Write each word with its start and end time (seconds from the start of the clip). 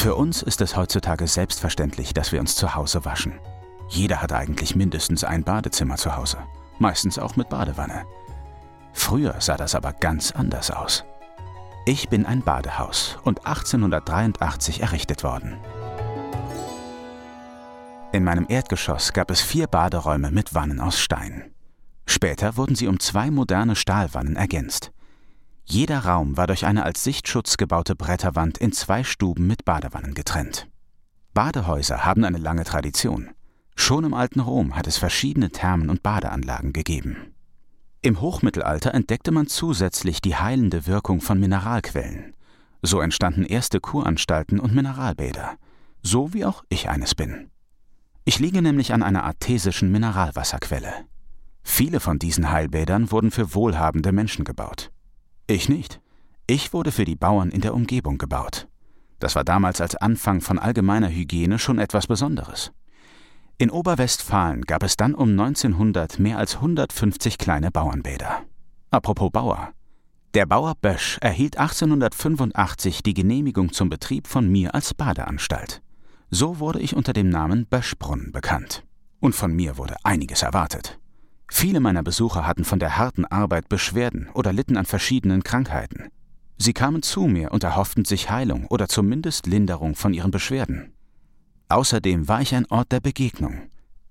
Für 0.00 0.14
uns 0.14 0.40
ist 0.40 0.62
es 0.62 0.76
heutzutage 0.76 1.26
selbstverständlich, 1.26 2.14
dass 2.14 2.32
wir 2.32 2.40
uns 2.40 2.56
zu 2.56 2.74
Hause 2.74 3.04
waschen. 3.04 3.38
Jeder 3.90 4.22
hat 4.22 4.32
eigentlich 4.32 4.74
mindestens 4.74 5.24
ein 5.24 5.44
Badezimmer 5.44 5.96
zu 5.96 6.16
Hause, 6.16 6.38
meistens 6.78 7.18
auch 7.18 7.36
mit 7.36 7.50
Badewanne. 7.50 8.06
Früher 8.94 9.34
sah 9.40 9.58
das 9.58 9.74
aber 9.74 9.92
ganz 9.92 10.32
anders 10.32 10.70
aus. 10.70 11.04
Ich 11.84 12.08
bin 12.08 12.24
ein 12.24 12.40
Badehaus 12.40 13.18
und 13.24 13.44
1883 13.44 14.80
errichtet 14.80 15.22
worden. 15.22 15.58
In 18.12 18.24
meinem 18.24 18.46
Erdgeschoss 18.48 19.12
gab 19.12 19.30
es 19.30 19.42
vier 19.42 19.66
Baderäume 19.66 20.30
mit 20.30 20.54
Wannen 20.54 20.80
aus 20.80 20.98
Stein. 20.98 21.52
Später 22.06 22.56
wurden 22.56 22.74
sie 22.74 22.86
um 22.86 23.00
zwei 23.00 23.30
moderne 23.30 23.76
Stahlwannen 23.76 24.36
ergänzt. 24.36 24.92
Jeder 25.64 26.00
Raum 26.00 26.36
war 26.36 26.46
durch 26.46 26.66
eine 26.66 26.84
als 26.84 27.04
Sichtschutz 27.04 27.56
gebaute 27.56 27.94
Bretterwand 27.94 28.58
in 28.58 28.72
zwei 28.72 29.04
Stuben 29.04 29.46
mit 29.46 29.64
Badewannen 29.64 30.14
getrennt. 30.14 30.68
Badehäuser 31.32 32.04
haben 32.04 32.24
eine 32.24 32.38
lange 32.38 32.64
Tradition. 32.64 33.30
Schon 33.76 34.04
im 34.04 34.14
alten 34.14 34.40
Rom 34.40 34.76
hat 34.76 34.86
es 34.86 34.98
verschiedene 34.98 35.50
Thermen 35.50 35.88
und 35.88 36.02
Badeanlagen 36.02 36.72
gegeben. 36.72 37.34
Im 38.02 38.20
Hochmittelalter 38.20 38.94
entdeckte 38.94 39.30
man 39.30 39.46
zusätzlich 39.46 40.20
die 40.20 40.36
heilende 40.36 40.86
Wirkung 40.86 41.20
von 41.20 41.38
Mineralquellen. 41.38 42.34
So 42.82 43.00
entstanden 43.00 43.44
erste 43.44 43.78
Kuranstalten 43.78 44.58
und 44.58 44.74
Mineralbäder, 44.74 45.56
so 46.02 46.32
wie 46.32 46.44
auch 46.44 46.64
ich 46.68 46.88
eines 46.88 47.14
bin. 47.14 47.50
Ich 48.24 48.38
liege 48.38 48.62
nämlich 48.62 48.92
an 48.92 49.02
einer 49.02 49.24
artesischen 49.24 49.92
Mineralwasserquelle. 49.92 50.92
Viele 51.62 52.00
von 52.00 52.18
diesen 52.18 52.50
Heilbädern 52.50 53.10
wurden 53.10 53.30
für 53.30 53.54
wohlhabende 53.54 54.12
Menschen 54.12 54.44
gebaut. 54.44 54.90
Ich 55.50 55.68
nicht. 55.68 56.00
Ich 56.46 56.72
wurde 56.72 56.92
für 56.92 57.04
die 57.04 57.16
Bauern 57.16 57.50
in 57.50 57.60
der 57.60 57.74
Umgebung 57.74 58.18
gebaut. 58.18 58.68
Das 59.18 59.34
war 59.34 59.42
damals 59.42 59.80
als 59.80 59.96
Anfang 59.96 60.40
von 60.40 60.60
allgemeiner 60.60 61.08
Hygiene 61.08 61.58
schon 61.58 61.80
etwas 61.80 62.06
Besonderes. 62.06 62.70
In 63.58 63.68
Oberwestfalen 63.68 64.62
gab 64.62 64.84
es 64.84 64.96
dann 64.96 65.12
um 65.12 65.30
1900 65.30 66.20
mehr 66.20 66.38
als 66.38 66.54
150 66.54 67.36
kleine 67.36 67.72
Bauernbäder. 67.72 68.44
Apropos 68.92 69.32
Bauer. 69.32 69.72
Der 70.34 70.46
Bauer 70.46 70.76
Bösch 70.80 71.18
erhielt 71.20 71.58
1885 71.58 73.02
die 73.02 73.14
Genehmigung 73.14 73.72
zum 73.72 73.88
Betrieb 73.88 74.28
von 74.28 74.48
mir 74.48 74.72
als 74.72 74.94
Badeanstalt. 74.94 75.82
So 76.30 76.60
wurde 76.60 76.78
ich 76.78 76.94
unter 76.94 77.12
dem 77.12 77.28
Namen 77.28 77.66
Böschbrunn 77.66 78.30
bekannt. 78.30 78.84
Und 79.18 79.34
von 79.34 79.52
mir 79.52 79.78
wurde 79.78 79.96
einiges 80.04 80.42
erwartet. 80.42 81.00
Viele 81.50 81.80
meiner 81.80 82.02
Besucher 82.02 82.46
hatten 82.46 82.64
von 82.64 82.78
der 82.78 82.96
harten 82.96 83.24
Arbeit 83.24 83.68
Beschwerden 83.68 84.28
oder 84.34 84.52
litten 84.52 84.76
an 84.76 84.86
verschiedenen 84.86 85.42
Krankheiten. 85.42 86.08
Sie 86.56 86.72
kamen 86.72 87.02
zu 87.02 87.22
mir 87.22 87.50
und 87.52 87.64
erhofften 87.64 88.04
sich 88.04 88.30
Heilung 88.30 88.66
oder 88.66 88.88
zumindest 88.88 89.46
Linderung 89.46 89.96
von 89.96 90.14
ihren 90.14 90.30
Beschwerden. 90.30 90.92
Außerdem 91.68 92.28
war 92.28 92.40
ich 92.40 92.54
ein 92.54 92.66
Ort 92.70 92.92
der 92.92 93.00
Begegnung. 93.00 93.62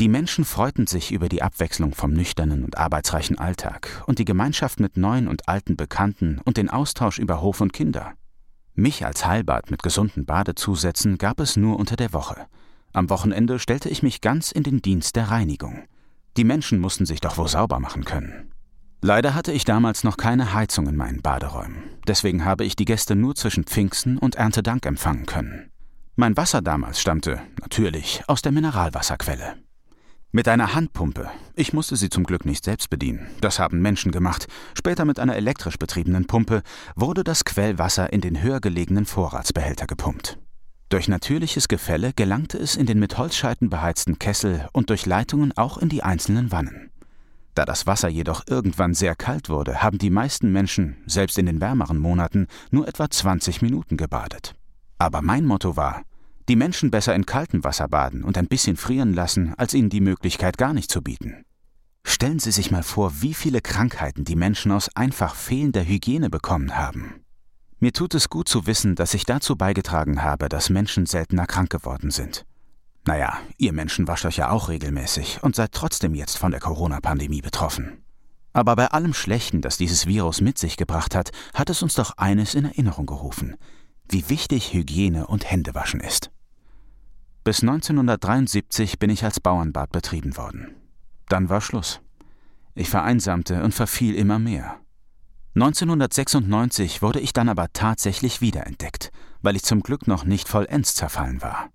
Die 0.00 0.08
Menschen 0.08 0.44
freuten 0.44 0.86
sich 0.86 1.12
über 1.12 1.28
die 1.28 1.42
Abwechslung 1.42 1.94
vom 1.94 2.12
nüchternen 2.12 2.64
und 2.64 2.78
arbeitsreichen 2.78 3.38
Alltag 3.38 4.04
und 4.06 4.18
die 4.18 4.24
Gemeinschaft 4.24 4.80
mit 4.80 4.96
neuen 4.96 5.28
und 5.28 5.48
alten 5.48 5.76
Bekannten 5.76 6.40
und 6.44 6.56
den 6.56 6.70
Austausch 6.70 7.18
über 7.18 7.40
Hof 7.42 7.60
und 7.60 7.72
Kinder. 7.72 8.14
Mich 8.74 9.06
als 9.06 9.26
Heilbad 9.26 9.70
mit 9.70 9.82
gesunden 9.82 10.26
Badezusätzen 10.26 11.16
gab 11.16 11.40
es 11.40 11.56
nur 11.56 11.78
unter 11.78 11.96
der 11.96 12.12
Woche. 12.12 12.46
Am 12.92 13.08
Wochenende 13.08 13.58
stellte 13.58 13.88
ich 13.88 14.02
mich 14.02 14.20
ganz 14.20 14.52
in 14.52 14.62
den 14.62 14.82
Dienst 14.82 15.16
der 15.16 15.30
Reinigung. 15.30 15.84
Die 16.36 16.44
Menschen 16.44 16.80
mussten 16.80 17.06
sich 17.06 17.20
doch 17.20 17.38
wohl 17.38 17.48
sauber 17.48 17.80
machen 17.80 18.04
können. 18.04 18.52
Leider 19.02 19.34
hatte 19.34 19.52
ich 19.52 19.64
damals 19.64 20.04
noch 20.04 20.16
keine 20.16 20.52
Heizung 20.52 20.88
in 20.88 20.96
meinen 20.96 21.22
Baderäumen, 21.22 21.82
deswegen 22.08 22.44
habe 22.44 22.64
ich 22.64 22.76
die 22.76 22.84
Gäste 22.84 23.14
nur 23.14 23.34
zwischen 23.34 23.64
Pfingsten 23.64 24.18
und 24.18 24.34
Erntedank 24.34 24.84
empfangen 24.84 25.26
können. 25.26 25.70
Mein 26.16 26.36
Wasser 26.36 26.62
damals 26.62 27.00
stammte, 27.00 27.40
natürlich, 27.60 28.22
aus 28.26 28.42
der 28.42 28.52
Mineralwasserquelle. 28.52 29.56
Mit 30.32 30.48
einer 30.48 30.74
Handpumpe. 30.74 31.30
Ich 31.54 31.72
musste 31.72 31.96
sie 31.96 32.10
zum 32.10 32.24
Glück 32.24 32.44
nicht 32.44 32.64
selbst 32.64 32.90
bedienen. 32.90 33.26
Das 33.40 33.58
haben 33.58 33.80
Menschen 33.80 34.12
gemacht. 34.12 34.48
Später 34.74 35.04
mit 35.04 35.18
einer 35.18 35.36
elektrisch 35.36 35.78
betriebenen 35.78 36.26
Pumpe 36.26 36.62
wurde 36.94 37.22
das 37.22 37.44
Quellwasser 37.44 38.12
in 38.12 38.20
den 38.20 38.42
höher 38.42 38.60
gelegenen 38.60 39.06
Vorratsbehälter 39.06 39.86
gepumpt. 39.86 40.38
Durch 40.88 41.08
natürliches 41.08 41.66
Gefälle 41.66 42.12
gelangte 42.14 42.58
es 42.58 42.76
in 42.76 42.86
den 42.86 43.00
mit 43.00 43.18
Holzscheiten 43.18 43.70
beheizten 43.70 44.20
Kessel 44.20 44.68
und 44.72 44.90
durch 44.90 45.04
Leitungen 45.04 45.56
auch 45.56 45.78
in 45.78 45.88
die 45.88 46.04
einzelnen 46.04 46.52
Wannen. 46.52 46.90
Da 47.56 47.64
das 47.64 47.86
Wasser 47.86 48.08
jedoch 48.08 48.44
irgendwann 48.46 48.94
sehr 48.94 49.16
kalt 49.16 49.48
wurde, 49.48 49.82
haben 49.82 49.98
die 49.98 50.10
meisten 50.10 50.52
Menschen, 50.52 50.98
selbst 51.06 51.38
in 51.38 51.46
den 51.46 51.60
wärmeren 51.60 51.98
Monaten, 51.98 52.46
nur 52.70 52.86
etwa 52.86 53.10
20 53.10 53.62
Minuten 53.62 53.96
gebadet. 53.96 54.54
Aber 54.98 55.22
mein 55.22 55.44
Motto 55.44 55.76
war, 55.76 56.02
die 56.48 56.56
Menschen 56.56 56.92
besser 56.92 57.16
in 57.16 57.26
kaltem 57.26 57.64
Wasser 57.64 57.88
baden 57.88 58.22
und 58.22 58.38
ein 58.38 58.46
bisschen 58.46 58.76
frieren 58.76 59.12
lassen, 59.12 59.54
als 59.56 59.74
ihnen 59.74 59.90
die 59.90 60.00
Möglichkeit 60.00 60.58
gar 60.58 60.72
nicht 60.72 60.90
zu 60.90 61.02
bieten. 61.02 61.44
Stellen 62.04 62.38
Sie 62.38 62.52
sich 62.52 62.70
mal 62.70 62.84
vor, 62.84 63.20
wie 63.20 63.34
viele 63.34 63.60
Krankheiten 63.60 64.24
die 64.24 64.36
Menschen 64.36 64.70
aus 64.70 64.94
einfach 64.94 65.34
fehlender 65.34 65.84
Hygiene 65.84 66.30
bekommen 66.30 66.76
haben. 66.76 67.25
Mir 67.78 67.92
tut 67.92 68.14
es 68.14 68.30
gut 68.30 68.48
zu 68.48 68.66
wissen, 68.66 68.94
dass 68.94 69.14
ich 69.14 69.24
dazu 69.24 69.56
beigetragen 69.56 70.22
habe, 70.22 70.48
dass 70.48 70.70
Menschen 70.70 71.06
seltener 71.06 71.46
krank 71.46 71.70
geworden 71.70 72.10
sind. 72.10 72.46
Naja, 73.04 73.38
ihr 73.58 73.72
Menschen 73.72 74.08
wascht 74.08 74.24
euch 74.24 74.38
ja 74.38 74.50
auch 74.50 74.68
regelmäßig 74.68 75.42
und 75.42 75.54
seid 75.54 75.72
trotzdem 75.72 76.14
jetzt 76.14 76.38
von 76.38 76.50
der 76.50 76.60
Corona-Pandemie 76.60 77.42
betroffen. 77.42 78.02
Aber 78.52 78.74
bei 78.74 78.86
allem 78.86 79.12
Schlechten, 79.12 79.60
das 79.60 79.76
dieses 79.76 80.06
Virus 80.06 80.40
mit 80.40 80.58
sich 80.58 80.76
gebracht 80.76 81.14
hat, 81.14 81.30
hat 81.54 81.70
es 81.70 81.82
uns 81.82 81.94
doch 81.94 82.16
eines 82.16 82.54
in 82.54 82.64
Erinnerung 82.64 83.06
gerufen 83.06 83.56
wie 84.10 84.28
wichtig 84.28 84.72
Hygiene 84.72 85.26
und 85.26 85.50
Händewaschen 85.50 86.00
ist. 86.00 86.30
Bis 87.44 87.60
1973 87.60 88.98
bin 88.98 89.10
ich 89.10 89.24
als 89.24 89.40
Bauernbad 89.40 89.92
betrieben 89.92 90.36
worden. 90.36 90.74
Dann 91.28 91.48
war 91.48 91.60
Schluss. 91.60 92.00
Ich 92.74 92.90
vereinsamte 92.90 93.62
und 93.62 93.72
verfiel 93.72 94.14
immer 94.14 94.38
mehr. 94.38 94.80
1996 95.56 97.00
wurde 97.00 97.18
ich 97.18 97.32
dann 97.32 97.48
aber 97.48 97.68
tatsächlich 97.72 98.42
wiederentdeckt, 98.42 99.10
weil 99.40 99.56
ich 99.56 99.62
zum 99.62 99.82
Glück 99.82 100.06
noch 100.06 100.24
nicht 100.24 100.50
vollends 100.50 100.94
zerfallen 100.94 101.40
war. 101.40 101.70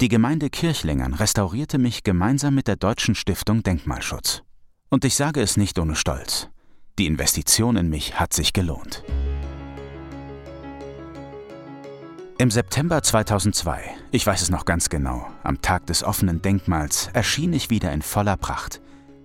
Die 0.00 0.06
Gemeinde 0.06 0.50
Kirchlingern 0.50 1.14
restaurierte 1.14 1.78
mich 1.78 2.04
gemeinsam 2.04 2.54
mit 2.54 2.68
der 2.68 2.76
Deutschen 2.76 3.16
Stiftung 3.16 3.64
Denkmalschutz. 3.64 4.44
Und 4.88 5.04
ich 5.04 5.16
sage 5.16 5.40
es 5.40 5.56
nicht 5.56 5.80
ohne 5.80 5.96
Stolz. 5.96 6.48
Die 7.00 7.06
Investition 7.06 7.76
in 7.76 7.90
mich 7.90 8.20
hat 8.20 8.32
sich 8.32 8.52
gelohnt. 8.52 9.02
Im 12.38 12.52
September 12.52 13.02
2002, 13.02 13.82
ich 14.12 14.24
weiß 14.24 14.42
es 14.42 14.50
noch 14.50 14.64
ganz 14.64 14.90
genau, 14.90 15.26
am 15.42 15.60
Tag 15.60 15.86
des 15.86 16.04
offenen 16.04 16.40
Denkmals, 16.40 17.10
erschien 17.14 17.52
ich 17.52 17.68
wieder 17.68 17.90
in 17.90 18.02
voller 18.02 18.36
Pracht. 18.36 18.80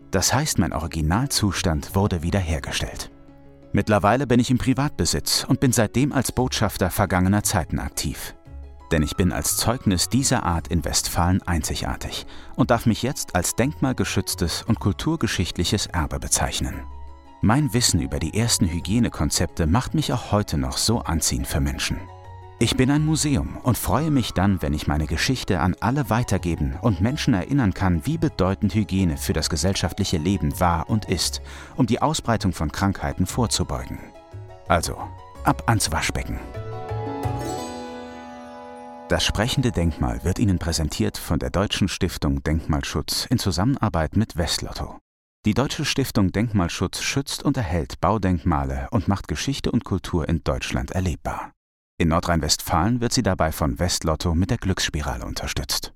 Das 0.10 0.34
heißt, 0.34 0.58
mein 0.58 0.74
Originalzustand 0.74 1.94
wurde 1.94 2.24
wiederhergestellt. 2.24 3.13
Mittlerweile 3.76 4.28
bin 4.28 4.40
ich 4.40 4.52
im 4.52 4.60
Privatbesitz 4.60 5.46
und 5.50 5.60
bin 5.60 5.72
seitdem 5.72 6.14
als 6.14 6.32
Botschafter 6.32 6.92
vergangener 6.92 7.42
Zeiten 7.42 7.80
aktiv. 7.80 8.36
Denn 8.92 9.02
ich 9.02 9.16
bin 9.16 9.32
als 9.32 9.58
Zeugnis 9.58 10.10
dieser 10.10 10.44
Art 10.44 10.68
in 10.68 10.86
Westfalen 10.86 11.42
einzigartig 11.42 12.28
und 12.56 12.70
darf 12.70 12.86
mich 12.86 13.02
jetzt 13.02 13.36
als 13.36 13.56
denkmalgeschütztes 13.56 14.62
und 14.62 14.80
kulturgeschichtliches 14.80 15.88
Erbe 15.88 16.20
bezeichnen. 16.20 16.84
Mein 17.42 17.74
Wissen 17.74 18.00
über 18.00 18.20
die 18.20 18.40
ersten 18.40 18.68
Hygienekonzepte 18.68 19.66
macht 19.66 19.96
mich 19.96 20.14
auch 20.14 20.32
heute 20.32 20.60
noch 20.60 20.78
so 20.78 21.00
anziehend 21.00 21.48
für 21.48 21.60
Menschen. 21.60 22.00
Ich 22.60 22.78
bin 22.78 22.92
ein 22.92 23.06
Museum 23.06 23.58
und 23.64 23.78
freue 23.78 24.12
mich 24.12 24.32
dann, 24.32 24.62
wenn 24.62 24.74
ich 24.74 24.88
meine 24.88 25.08
Geschichte 25.08 25.60
an 25.60 25.76
alle 25.80 26.10
weitergeben 26.10 26.76
und 26.82 27.02
Menschen 27.02 27.34
erinnern 27.34 27.74
kann, 27.74 28.06
wie 28.06 28.18
bedeutend 28.18 28.74
Hygiene 28.74 29.18
für 29.18 29.34
das 29.34 29.50
gesellschaftliche 29.50 30.18
Leben 30.18 30.60
war 30.60 30.90
und 30.90 31.06
ist, 31.06 31.42
um 31.76 31.88
die 31.88 32.02
Ausbreitung 32.02 32.54
von 32.54 32.72
Krankheiten 32.72 33.26
vorzubeugen. 33.26 34.00
Also, 34.68 34.98
ab 35.44 35.64
ans 35.68 35.92
Waschbecken. 35.92 36.40
Das 39.10 39.26
sprechende 39.26 39.72
Denkmal 39.72 40.24
wird 40.24 40.40
Ihnen 40.40 40.60
präsentiert 40.60 41.18
von 41.18 41.40
der 41.40 41.50
Deutschen 41.50 41.90
Stiftung 41.90 42.44
Denkmalschutz 42.44 43.26
in 43.30 43.40
Zusammenarbeit 43.40 44.16
mit 44.16 44.38
Westlotto. 44.38 45.00
Die 45.46 45.54
Deutsche 45.54 45.84
Stiftung 45.84 46.32
Denkmalschutz 46.32 47.02
schützt 47.02 47.44
und 47.44 47.58
erhält 47.58 48.00
Baudenkmale 48.00 48.88
und 48.92 49.10
macht 49.10 49.28
Geschichte 49.28 49.72
und 49.72 49.84
Kultur 49.84 50.30
in 50.30 50.44
Deutschland 50.46 50.92
erlebbar. 50.92 51.52
In 52.04 52.10
Nordrhein-Westfalen 52.10 53.00
wird 53.00 53.14
sie 53.14 53.24
dabei 53.24 53.54
von 53.54 53.80
Westlotto 53.80 54.36
mit 54.36 54.50
der 54.50 54.58
Glücksspirale 54.58 55.24
unterstützt 55.24 55.94